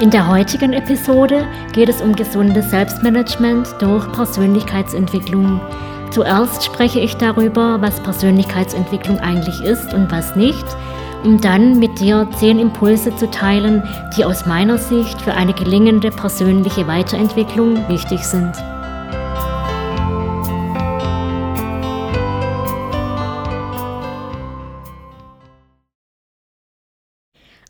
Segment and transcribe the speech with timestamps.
[0.00, 5.60] In der heutigen Episode geht es um gesundes Selbstmanagement durch Persönlichkeitsentwicklung.
[6.12, 10.64] Zuerst spreche ich darüber, was Persönlichkeitsentwicklung eigentlich ist und was nicht,
[11.24, 13.82] um dann mit dir zehn Impulse zu teilen,
[14.16, 18.52] die aus meiner Sicht für eine gelingende persönliche Weiterentwicklung wichtig sind.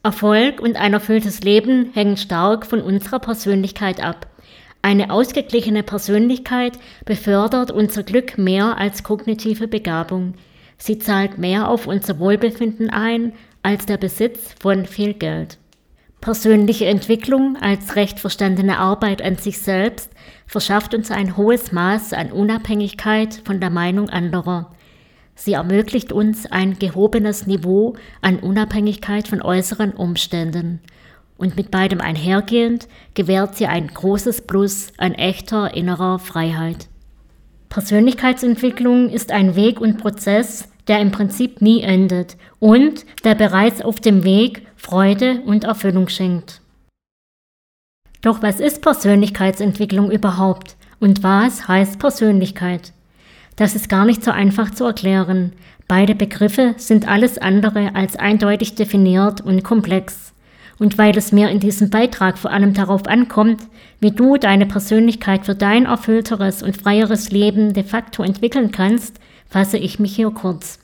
[0.09, 4.27] Erfolg und ein erfülltes Leben hängen stark von unserer Persönlichkeit ab.
[4.81, 10.33] Eine ausgeglichene Persönlichkeit befördert unser Glück mehr als kognitive Begabung.
[10.79, 15.59] Sie zahlt mehr auf unser Wohlbefinden ein als der Besitz von viel Geld.
[16.23, 20.11] Persönliche Entwicklung als recht verstandene Arbeit an sich selbst
[20.47, 24.75] verschafft uns ein hohes Maß an Unabhängigkeit von der Meinung anderer.
[25.39, 30.81] Sie ermöglicht uns ein gehobenes Niveau an Unabhängigkeit von äußeren Umständen.
[31.37, 36.89] Und mit beidem einhergehend gewährt sie ein großes Plus an echter innerer Freiheit.
[37.69, 44.01] Persönlichkeitsentwicklung ist ein Weg und Prozess, der im Prinzip nie endet und der bereits auf
[44.01, 46.61] dem Weg Freude und Erfüllung schenkt.
[48.23, 52.93] Doch was ist Persönlichkeitsentwicklung überhaupt und was heißt Persönlichkeit?
[53.59, 55.53] Das ist gar nicht so einfach zu erklären.
[55.89, 60.33] Beide Begriffe sind alles andere als eindeutig definiert und komplex.
[60.79, 63.63] Und weil es mir in diesem Beitrag vor allem darauf ankommt,
[63.99, 69.19] wie du deine Persönlichkeit für dein erfüllteres und freieres Leben de facto entwickeln kannst,
[69.51, 70.79] fasse ich mich hier kurz.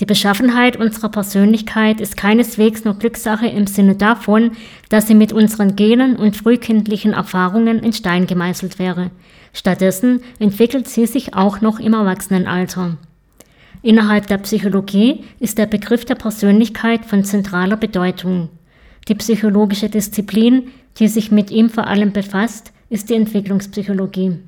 [0.00, 4.50] Die Beschaffenheit unserer Persönlichkeit ist keineswegs nur Glückssache im Sinne davon,
[4.88, 9.12] dass sie mit unseren Genen und frühkindlichen Erfahrungen in Stein gemeißelt wäre.
[9.54, 12.98] Stattdessen entwickelt sie sich auch noch im Erwachsenenalter.
[13.82, 18.48] Innerhalb der Psychologie ist der Begriff der Persönlichkeit von zentraler Bedeutung.
[19.08, 24.38] Die psychologische Disziplin, die sich mit ihm vor allem befasst, ist die Entwicklungspsychologie.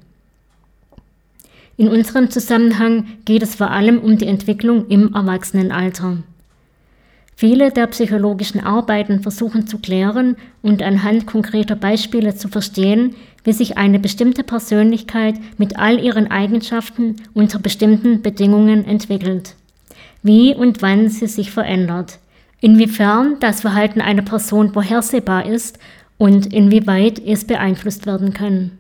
[1.76, 6.18] In unserem Zusammenhang geht es vor allem um die Entwicklung im Erwachsenenalter.
[7.38, 13.14] Viele der psychologischen Arbeiten versuchen zu klären und anhand konkreter Beispiele zu verstehen,
[13.44, 19.54] wie sich eine bestimmte Persönlichkeit mit all ihren Eigenschaften unter bestimmten Bedingungen entwickelt,
[20.22, 22.20] wie und wann sie sich verändert,
[22.62, 25.78] inwiefern das Verhalten einer Person vorhersehbar ist
[26.16, 28.70] und inwieweit es beeinflusst werden kann.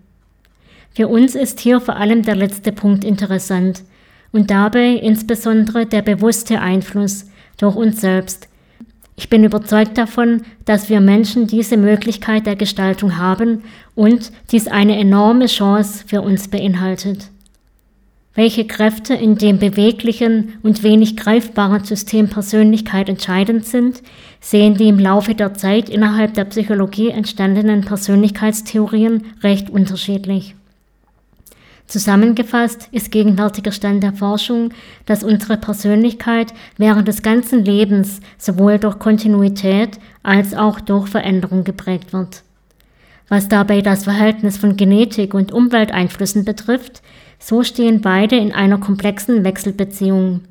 [0.94, 3.82] Für uns ist hier vor allem der letzte Punkt interessant
[4.32, 8.48] und dabei insbesondere der bewusste Einfluss durch uns selbst.
[9.16, 13.62] Ich bin überzeugt davon, dass wir Menschen diese Möglichkeit der Gestaltung haben
[13.94, 17.30] und dies eine enorme Chance für uns beinhaltet.
[18.34, 24.02] Welche Kräfte in dem beweglichen und wenig greifbaren System Persönlichkeit entscheidend sind,
[24.42, 30.55] sehen die im Laufe der Zeit innerhalb der Psychologie entstandenen Persönlichkeitstheorien recht unterschiedlich.
[31.86, 34.70] Zusammengefasst ist gegenwärtiger Stand der Forschung,
[35.06, 42.12] dass unsere Persönlichkeit während des ganzen Lebens sowohl durch Kontinuität als auch durch Veränderung geprägt
[42.12, 42.42] wird.
[43.28, 47.02] Was dabei das Verhältnis von Genetik und Umwelteinflüssen betrifft,
[47.38, 50.42] so stehen beide in einer komplexen Wechselbeziehung.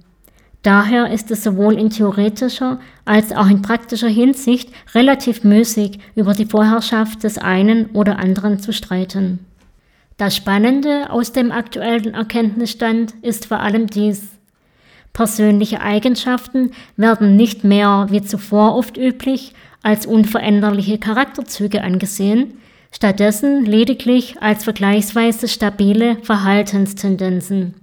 [0.61, 6.45] Daher ist es sowohl in theoretischer als auch in praktischer Hinsicht relativ müßig, über die
[6.45, 9.39] Vorherrschaft des einen oder anderen zu streiten.
[10.17, 14.29] Das Spannende aus dem aktuellen Erkenntnisstand ist vor allem dies.
[15.11, 19.53] Persönliche Eigenschaften werden nicht mehr wie zuvor oft üblich
[19.83, 22.59] als unveränderliche Charakterzüge angesehen,
[22.91, 27.73] stattdessen lediglich als vergleichsweise stabile Verhaltenstendenzen.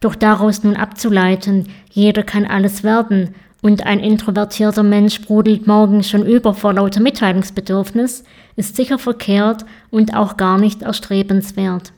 [0.00, 6.26] Doch daraus nun abzuleiten, jeder kann alles werden und ein introvertierter Mensch brodelt morgen schon
[6.26, 8.22] über vor lauter Mitteilungsbedürfnis,
[8.56, 11.94] ist sicher verkehrt und auch gar nicht erstrebenswert.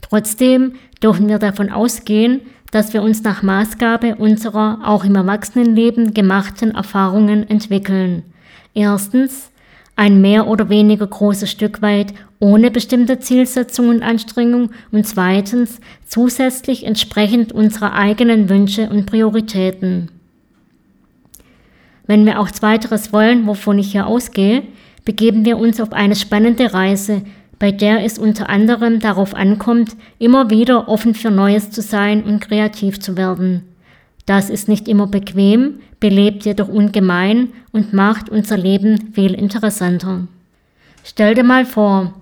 [0.00, 6.70] Trotzdem dürfen wir davon ausgehen, dass wir uns nach Maßgabe unserer auch im Erwachsenenleben gemachten
[6.70, 8.22] Erfahrungen entwickeln.
[8.74, 9.50] Erstens
[9.96, 16.86] ein mehr oder weniger großes Stück weit ohne bestimmte Zielsetzung und Anstrengung und zweitens zusätzlich
[16.86, 20.13] entsprechend unserer eigenen Wünsche und Prioritäten.
[22.06, 24.62] Wenn wir auch zweiteres wollen, wovon ich hier ausgehe,
[25.04, 27.22] begeben wir uns auf eine spannende Reise,
[27.58, 32.40] bei der es unter anderem darauf ankommt, immer wieder offen für Neues zu sein und
[32.40, 33.62] kreativ zu werden.
[34.26, 40.26] Das ist nicht immer bequem, belebt jedoch ungemein und macht unser Leben viel interessanter.
[41.04, 42.14] Stell dir mal vor,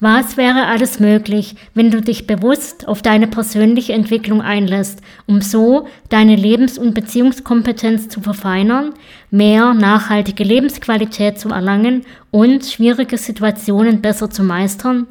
[0.00, 5.86] was wäre alles möglich, wenn du dich bewusst auf deine persönliche Entwicklung einlässt, um so
[6.08, 8.94] deine Lebens- und Beziehungskompetenz zu verfeinern,
[9.30, 15.06] mehr nachhaltige Lebensqualität zu erlangen und schwierige Situationen besser zu meistern?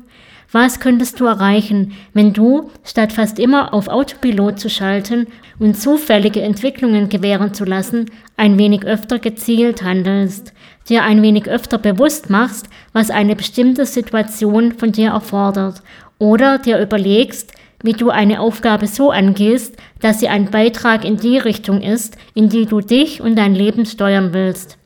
[0.51, 5.27] Was könntest du erreichen, wenn du, statt fast immer auf Autopilot zu schalten
[5.59, 10.53] und zufällige Entwicklungen gewähren zu lassen, ein wenig öfter gezielt handelst,
[10.89, 15.83] dir ein wenig öfter bewusst machst, was eine bestimmte Situation von dir erfordert,
[16.17, 17.51] oder dir überlegst,
[17.83, 22.49] wie du eine Aufgabe so angehst, dass sie ein Beitrag in die Richtung ist, in
[22.49, 24.78] die du dich und dein Leben steuern willst.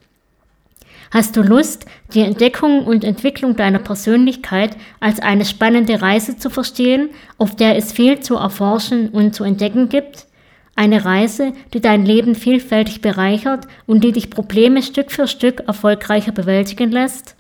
[1.14, 7.12] Hast du Lust, die Entdeckung und Entwicklung deiner Persönlichkeit als eine spannende Reise zu verstehen,
[7.38, 10.26] auf der es viel zu erforschen und zu entdecken gibt?
[10.76, 16.32] Eine Reise, die dein Leben vielfältig bereichert und die dich Probleme Stück für Stück erfolgreicher
[16.32, 17.36] bewältigen lässt?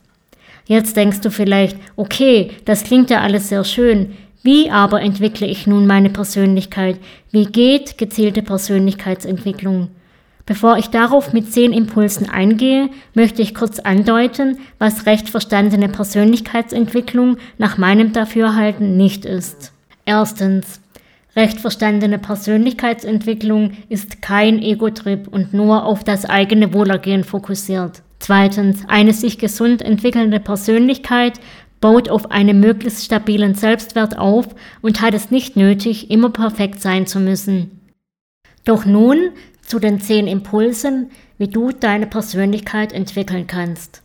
[0.67, 4.15] Jetzt denkst du vielleicht, okay, das klingt ja alles sehr schön.
[4.43, 6.99] Wie aber entwickle ich nun meine Persönlichkeit?
[7.31, 9.89] Wie geht gezielte Persönlichkeitsentwicklung?
[10.45, 17.37] Bevor ich darauf mit zehn Impulsen eingehe, möchte ich kurz andeuten, was recht verstandene Persönlichkeitsentwicklung
[17.57, 19.71] nach meinem Dafürhalten nicht ist.
[20.05, 20.81] Erstens.
[21.35, 28.03] Recht verstandene Persönlichkeitsentwicklung ist kein Ego-Trip und nur auf das eigene Wohlergehen fokussiert.
[28.19, 28.83] Zweitens.
[28.87, 31.39] Eine sich gesund entwickelnde Persönlichkeit
[31.79, 34.47] baut auf einem möglichst stabilen Selbstwert auf
[34.81, 37.79] und hat es nicht nötig, immer perfekt sein zu müssen.
[38.63, 39.31] Doch nun
[39.65, 44.01] zu den zehn Impulsen, wie du deine Persönlichkeit entwickeln kannst.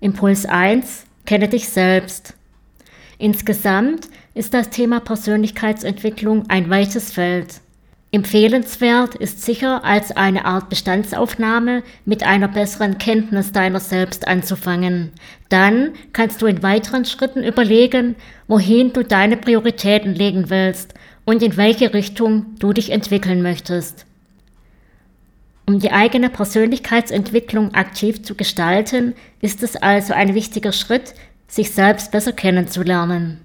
[0.00, 1.04] Impuls 1.
[1.26, 2.34] Kenne dich selbst.
[3.18, 7.60] Insgesamt ist das Thema Persönlichkeitsentwicklung ein weites Feld.
[8.10, 15.12] Empfehlenswert ist sicher als eine Art Bestandsaufnahme mit einer besseren Kenntnis deiner selbst anzufangen.
[15.50, 18.16] Dann kannst du in weiteren Schritten überlegen,
[18.46, 20.94] wohin du deine Prioritäten legen willst
[21.26, 24.06] und in welche Richtung du dich entwickeln möchtest.
[25.68, 31.12] Um die eigene Persönlichkeitsentwicklung aktiv zu gestalten, ist es also ein wichtiger Schritt,
[31.46, 33.42] sich selbst besser kennenzulernen.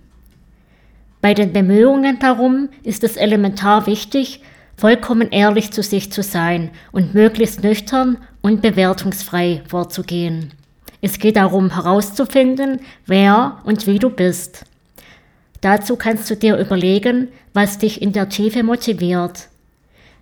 [1.20, 4.42] Bei den Bemühungen darum ist es elementar wichtig,
[4.78, 10.54] vollkommen ehrlich zu sich zu sein und möglichst nüchtern und bewertungsfrei vorzugehen.
[11.02, 14.64] Es geht darum herauszufinden, wer und wie du bist.
[15.60, 19.50] Dazu kannst du dir überlegen, was dich in der Tiefe motiviert,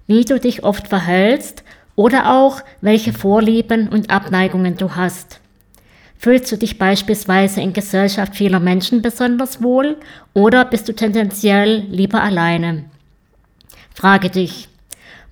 [0.07, 1.63] wie du dich oft verhältst
[1.95, 5.39] oder auch, welche Vorlieben und Abneigungen du hast.
[6.17, 9.97] Fühlst du dich beispielsweise in Gesellschaft vieler Menschen besonders wohl
[10.33, 12.85] oder bist du tendenziell lieber alleine?
[13.95, 14.69] Frage dich,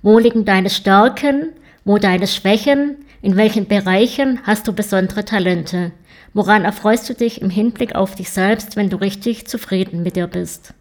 [0.02, 1.52] wo liegen deine Stärken,
[1.84, 5.92] wo deine Schwächen, in welchen Bereichen hast du besondere Talente?
[6.32, 10.26] Woran erfreust du dich im Hinblick auf dich selbst, wenn du richtig zufrieden mit dir
[10.26, 10.74] bist?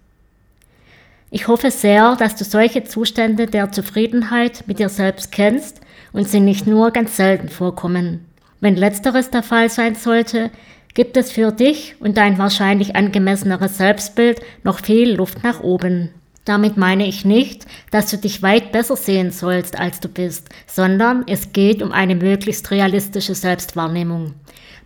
[1.32, 5.80] Ich hoffe sehr, dass du solche Zustände der Zufriedenheit mit dir selbst kennst
[6.12, 8.26] und sie nicht nur ganz selten vorkommen.
[8.62, 10.50] Wenn letzteres der Fall sein sollte,
[10.96, 16.10] gibt es für dich und dein wahrscheinlich angemesseneres Selbstbild noch viel Luft nach oben.
[16.46, 21.24] Damit meine ich nicht, dass du dich weit besser sehen sollst, als du bist, sondern
[21.28, 24.34] es geht um eine möglichst realistische Selbstwahrnehmung.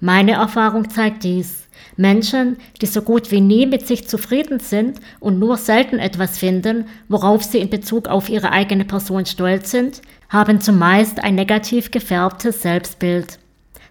[0.02, 1.70] Meine Erfahrung zeigt dies.
[1.96, 6.86] Menschen, die so gut wie nie mit sich zufrieden sind und nur selten etwas finden,
[7.08, 12.62] worauf sie in Bezug auf ihre eigene Person stolz sind, haben zumeist ein negativ gefärbtes
[12.62, 13.40] Selbstbild.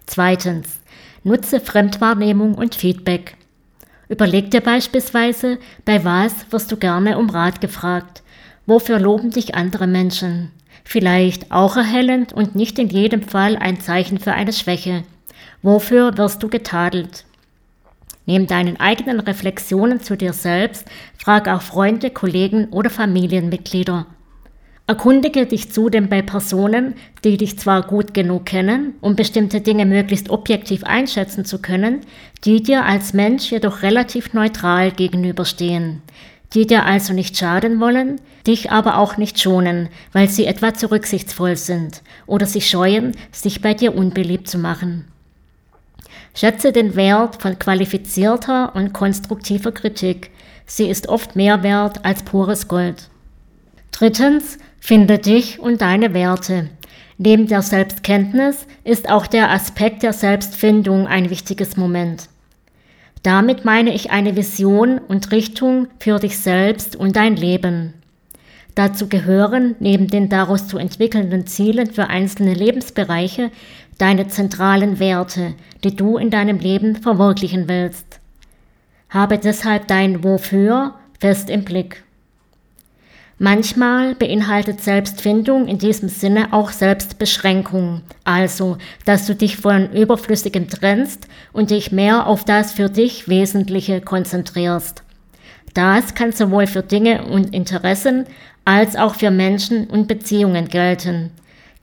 [0.05, 0.79] Zweitens.
[1.25, 3.37] Nutze Fremdwahrnehmung und Feedback.
[4.09, 8.21] Überleg dir beispielsweise, bei was wirst du gerne um Rat gefragt?
[8.65, 10.51] Wofür loben dich andere Menschen?
[10.83, 15.03] Vielleicht auch erhellend und nicht in jedem Fall ein Zeichen für eine Schwäche.
[15.61, 17.23] Wofür wirst du getadelt?
[18.25, 20.85] Neben deinen eigenen Reflexionen zu dir selbst
[21.17, 24.05] frag auch Freunde, Kollegen oder Familienmitglieder.
[24.85, 30.29] Erkundige dich zudem bei Personen, die dich zwar gut genug kennen, um bestimmte Dinge möglichst
[30.29, 32.01] objektiv einschätzen zu können,
[32.43, 36.01] die dir als Mensch jedoch relativ neutral gegenüberstehen,
[36.53, 40.91] die dir also nicht schaden wollen, dich aber auch nicht schonen, weil sie etwa zu
[40.91, 45.12] rücksichtsvoll sind oder sich scheuen, sich bei dir unbeliebt zu machen.
[46.35, 50.31] Schätze den Wert von qualifizierter und konstruktiver Kritik.
[50.65, 53.09] Sie ist oft mehr wert als pures Gold.
[53.91, 56.69] Drittens, finde dich und deine Werte.
[57.17, 62.27] Neben der Selbstkenntnis ist auch der Aspekt der Selbstfindung ein wichtiges Moment.
[63.21, 67.93] Damit meine ich eine Vision und Richtung für dich selbst und dein Leben.
[68.75, 73.51] Dazu gehören neben den daraus zu entwickelnden Zielen für einzelne Lebensbereiche
[73.97, 78.19] deine zentralen Werte, die du in deinem Leben verwirklichen willst.
[79.09, 82.03] Habe deshalb dein Wofür fest im Blick.
[83.39, 91.27] Manchmal beinhaltet Selbstfindung in diesem Sinne auch Selbstbeschränkung, also dass du dich von Überflüssigem trennst
[91.51, 95.03] und dich mehr auf das für dich Wesentliche konzentrierst.
[95.73, 98.25] Das kann sowohl für Dinge und Interessen
[98.65, 101.31] als auch für Menschen und Beziehungen gelten.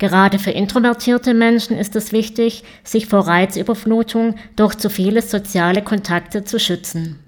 [0.01, 6.43] Gerade für introvertierte Menschen ist es wichtig, sich vor Reizüberflutung durch zu viele soziale Kontakte
[6.43, 7.19] zu schützen.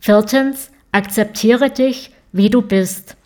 [0.00, 3.16] Viertens, akzeptiere dich, wie du bist.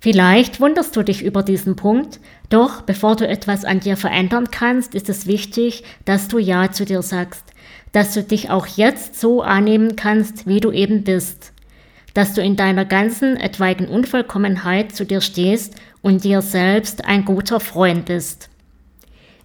[0.00, 2.20] Vielleicht wunderst du dich über diesen Punkt,
[2.50, 6.84] doch bevor du etwas an dir verändern kannst, ist es wichtig, dass du Ja zu
[6.84, 7.54] dir sagst,
[7.92, 11.53] dass du dich auch jetzt so annehmen kannst, wie du eben bist
[12.14, 17.60] dass du in deiner ganzen etwaigen Unvollkommenheit zu dir stehst und dir selbst ein guter
[17.60, 18.48] Freund bist.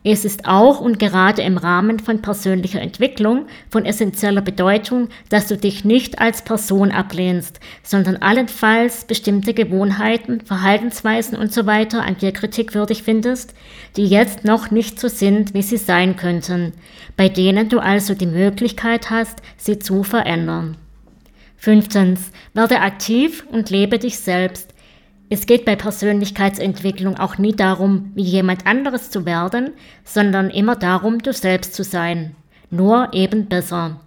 [0.02, 5.58] Es ist auch und gerade im Rahmen von persönlicher Entwicklung von essentieller Bedeutung, dass du
[5.58, 11.88] dich nicht als Person ablehnst, sondern allenfalls bestimmte Gewohnheiten, Verhaltensweisen usw.
[11.90, 13.54] So an dir kritikwürdig findest,
[13.98, 16.72] die jetzt noch nicht so sind, wie sie sein könnten,
[17.18, 20.78] bei denen du also die Möglichkeit hast, sie zu verändern.
[21.60, 24.74] Fünftens, werde aktiv und lebe dich selbst.
[25.30, 29.72] Es geht bei Persönlichkeitsentwicklung auch nie darum, wie jemand anderes zu werden,
[30.06, 32.34] sondern immer darum, du selbst zu sein.
[32.72, 34.00] Nur eben besser.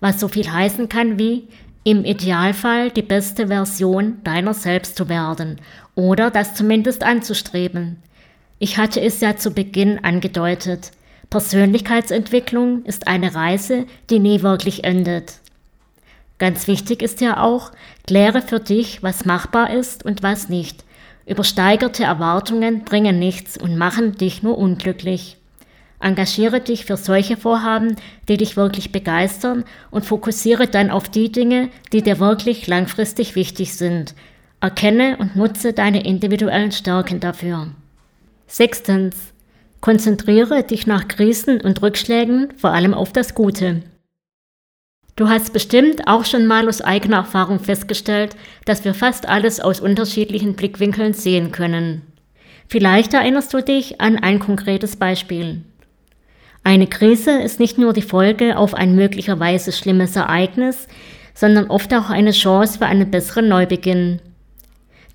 [0.00, 1.46] Was so viel heißen kann wie,
[1.84, 5.60] im Idealfall die beste Version deiner selbst zu werden
[5.94, 7.98] oder das zumindest anzustreben.
[8.58, 10.90] Ich hatte es ja zu Beginn angedeutet.
[11.30, 15.34] Persönlichkeitsentwicklung ist eine Reise, die nie wirklich endet.
[16.38, 17.72] Ganz wichtig ist ja auch,
[18.06, 20.84] kläre für dich, was machbar ist und was nicht.
[21.26, 25.38] Übersteigerte Erwartungen bringen nichts und machen dich nur unglücklich.
[25.98, 27.96] Engagiere dich für solche Vorhaben,
[28.28, 33.74] die dich wirklich begeistern und fokussiere dann auf die Dinge, die dir wirklich langfristig wichtig
[33.74, 34.14] sind.
[34.60, 37.68] Erkenne und nutze deine individuellen Stärken dafür.
[38.46, 39.32] Sechstens.
[39.80, 43.82] Konzentriere dich nach Krisen und Rückschlägen vor allem auf das Gute.
[45.16, 49.80] Du hast bestimmt auch schon mal aus eigener Erfahrung festgestellt, dass wir fast alles aus
[49.80, 52.02] unterschiedlichen Blickwinkeln sehen können.
[52.68, 55.62] Vielleicht erinnerst du dich an ein konkretes Beispiel.
[56.64, 60.86] Eine Krise ist nicht nur die Folge auf ein möglicherweise schlimmes Ereignis,
[61.32, 64.20] sondern oft auch eine Chance für einen besseren Neubeginn.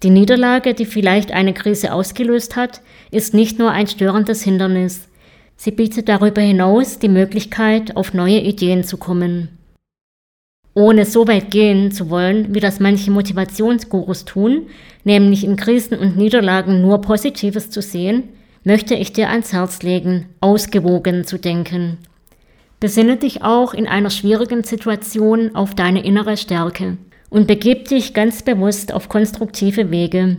[0.02, 2.82] Die Niederlage, die vielleicht eine Krise ausgelöst hat,
[3.12, 5.10] ist nicht nur ein störendes Hindernis.
[5.58, 9.61] Sie bietet darüber hinaus die Möglichkeit, auf neue Ideen zu kommen.
[10.74, 14.68] Ohne so weit gehen zu wollen, wie das manche Motivationsgurus tun,
[15.04, 18.30] nämlich in Krisen und Niederlagen nur Positives zu sehen,
[18.64, 21.98] möchte ich dir ans Herz legen, ausgewogen zu denken.
[22.80, 26.98] Besinne dich auch in einer schwierigen Situation auf deine innere Stärke
[27.30, 30.38] und begib dich ganz bewusst auf konstruktive Wege.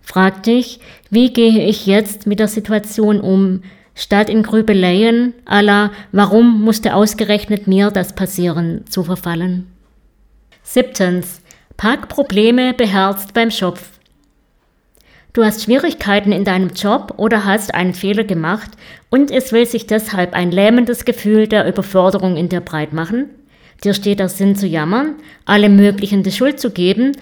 [0.00, 0.80] Frag dich,
[1.10, 3.62] wie gehe ich jetzt mit der Situation um,
[3.94, 9.66] statt in Grübeleien aller Warum musste ausgerechnet mir das passieren zu verfallen.
[10.62, 11.40] Siebtens.
[11.76, 13.90] Pack Probleme beherzt beim Schopf.
[15.32, 18.70] Du hast Schwierigkeiten in deinem Job oder hast einen Fehler gemacht
[19.10, 23.30] und es will sich deshalb ein lähmendes Gefühl der Überforderung in dir breit machen.
[23.82, 27.12] Dir steht der Sinn zu jammern, alle möglichen die Schuld zu geben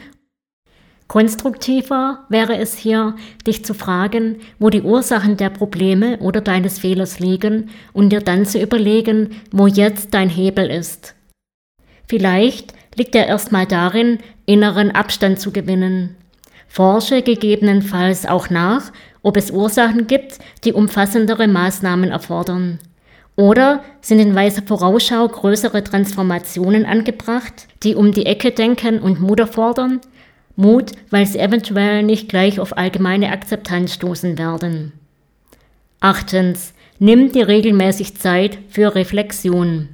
[1.12, 3.16] Konstruktiver wäre es hier,
[3.46, 8.46] dich zu fragen, wo die Ursachen der Probleme oder deines Fehlers liegen und dir dann
[8.46, 11.14] zu überlegen, wo jetzt dein Hebel ist.
[12.08, 16.16] Vielleicht liegt er erstmal darin, inneren Abstand zu gewinnen.
[16.66, 18.90] Forsche gegebenenfalls auch nach,
[19.20, 22.78] ob es Ursachen gibt, die umfassendere Maßnahmen erfordern.
[23.36, 29.40] Oder sind in weiser Vorausschau größere Transformationen angebracht, die um die Ecke denken und Mut
[29.40, 30.00] erfordern?
[30.56, 34.92] Mut, weil sie eventuell nicht gleich auf allgemeine Akzeptanz stoßen werden.
[36.00, 39.88] Achtens, nimm dir regelmäßig Zeit für Reflexion.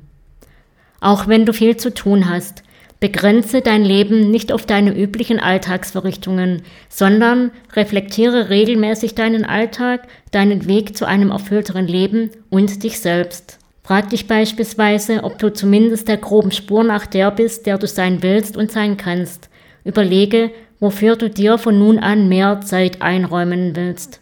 [1.01, 2.63] Auch wenn du viel zu tun hast,
[3.01, 10.97] begrenze dein Leben nicht auf deine üblichen Alltagsverrichtungen, sondern reflektiere regelmäßig deinen Alltag, deinen Weg
[10.97, 13.59] zu einem erfüllteren Leben und dich selbst.
[13.85, 18.23] Frag dich beispielsweise, ob du zumindest der groben Spur nach der bist, der du sein
[18.23, 19.48] willst und sein kannst.
[19.89, 24.21] Überlege, wofür du dir von nun an mehr Zeit einräumen willst.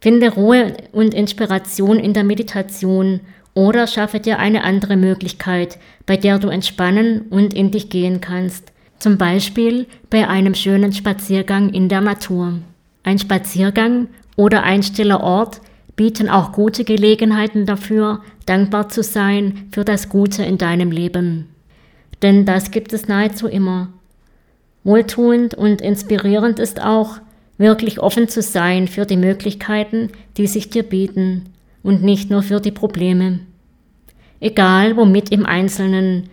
[0.00, 3.20] Finde Ruhe und Inspiration in der Meditation
[3.54, 8.70] oder schaffe dir eine andere Möglichkeit, bei der du entspannen und in dich gehen kannst.
[8.98, 12.58] Zum Beispiel bei einem schönen Spaziergang in der Natur.
[13.02, 15.62] Ein Spaziergang oder ein stiller Ort
[15.96, 21.48] bieten auch gute Gelegenheiten dafür, dankbar zu sein für das Gute in deinem Leben.
[22.22, 23.88] Denn das gibt es nahezu immer.
[24.84, 27.18] Wohltuend und inspirierend ist auch,
[27.58, 31.48] wirklich offen zu sein für die Möglichkeiten, die sich dir bieten
[31.82, 33.40] und nicht nur für die Probleme.
[34.40, 36.28] Egal womit im Einzelnen,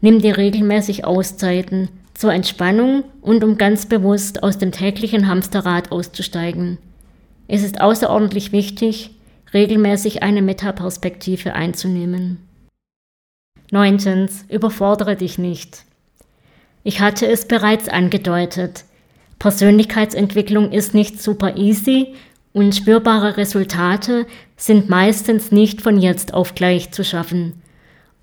[0.00, 6.78] nimm dir regelmäßig Auszeiten zur Entspannung und um ganz bewusst aus dem täglichen Hamsterrad auszusteigen.
[7.48, 9.10] Es ist außerordentlich wichtig,
[9.52, 12.38] regelmäßig eine Metaperspektive einzunehmen.
[13.70, 15.84] Neuntens, überfordere dich nicht.
[16.82, 18.84] Ich hatte es bereits angedeutet.
[19.38, 22.14] Persönlichkeitsentwicklung ist nicht super easy
[22.52, 27.62] und spürbare Resultate sind meistens nicht von jetzt auf gleich zu schaffen.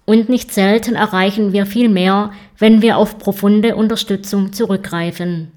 [0.05, 5.51] Und nicht selten erreichen wir viel mehr, wenn wir auf profunde Unterstützung zurückgreifen.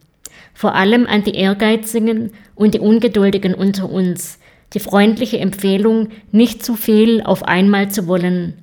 [0.54, 4.38] Vor allem an die Ehrgeizigen und die Ungeduldigen unter uns,
[4.74, 8.54] die freundliche Empfehlung, nicht zu viel auf einmal zu wollen.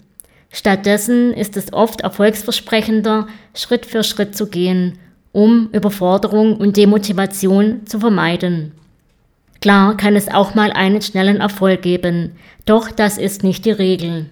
[0.51, 4.97] Stattdessen ist es oft erfolgsversprechender, Schritt für Schritt zu gehen,
[5.31, 8.71] um Überforderung und Demotivation zu vermeiden.
[9.61, 12.33] Klar kann es auch mal einen schnellen Erfolg geben,
[12.65, 14.29] doch das ist nicht die Regel.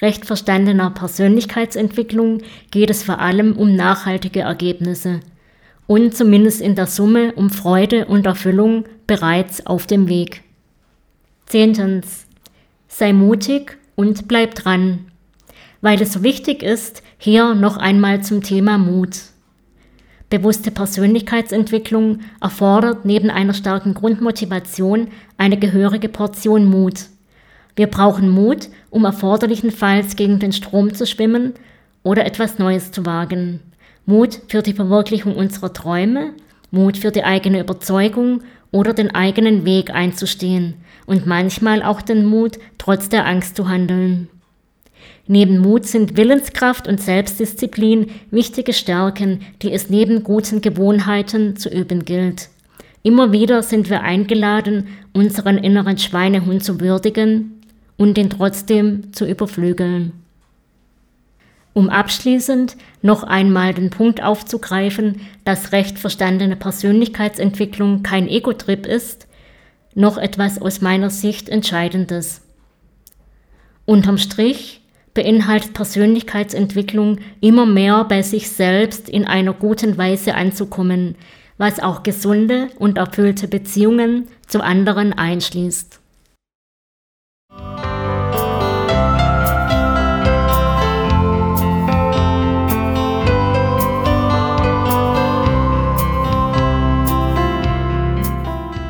[0.00, 5.20] Recht verstandener Persönlichkeitsentwicklung geht es vor allem um nachhaltige Ergebnisse
[5.86, 10.42] und zumindest in der Summe um Freude und Erfüllung bereits auf dem Weg.
[11.46, 12.26] Zehntens.
[12.86, 15.09] Sei mutig und bleib dran.
[15.80, 19.16] Weil es so wichtig ist, hier noch einmal zum Thema Mut.
[20.28, 27.06] Bewusste Persönlichkeitsentwicklung erfordert neben einer starken Grundmotivation eine gehörige Portion Mut.
[27.74, 31.54] Wir brauchen Mut, um erforderlichenfalls gegen den Strom zu schwimmen
[32.02, 33.60] oder etwas Neues zu wagen.
[34.06, 36.34] Mut für die Verwirklichung unserer Träume,
[36.70, 40.74] Mut für die eigene Überzeugung oder den eigenen Weg einzustehen
[41.06, 44.28] und manchmal auch den Mut, trotz der Angst zu handeln.
[45.26, 52.04] Neben Mut sind Willenskraft und Selbstdisziplin wichtige Stärken, die es neben guten Gewohnheiten zu üben
[52.04, 52.48] gilt.
[53.02, 57.62] Immer wieder sind wir eingeladen, unseren inneren Schweinehund zu würdigen
[57.96, 60.12] und ihn trotzdem zu überflügeln.
[61.72, 69.28] Um abschließend noch einmal den Punkt aufzugreifen, dass recht verstandene Persönlichkeitsentwicklung kein Ego-Trip ist,
[69.94, 72.42] noch etwas aus meiner Sicht Entscheidendes.
[73.86, 74.79] Unterm Strich
[75.14, 81.16] beinhaltet Persönlichkeitsentwicklung immer mehr bei sich selbst in einer guten Weise anzukommen,
[81.58, 86.00] was auch gesunde und erfüllte Beziehungen zu anderen einschließt.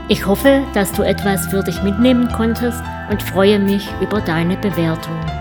[0.09, 5.40] Ich hoffe, dass du etwas für dich mitnehmen konntest und freue mich über deine Bewertung.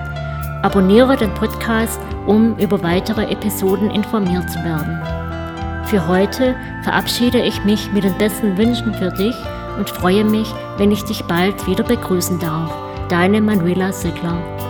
[0.61, 4.99] Abonniere den Podcast, um über weitere Episoden informiert zu werden.
[5.85, 9.35] Für heute verabschiede ich mich mit den besten Wünschen für dich
[9.77, 12.71] und freue mich, wenn ich dich bald wieder begrüßen darf.
[13.07, 14.68] Deine Manuela Sickler.